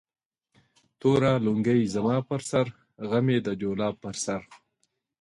توره 0.99 1.33
لنگۍ 1.45 1.81
زما 1.95 2.17
پر 2.27 2.41
سر، 2.49 2.65
غم 3.09 3.25
يې 3.33 3.39
د 3.45 3.49
جولا 3.61 3.89
پر 4.01 4.15
سر 4.25 4.41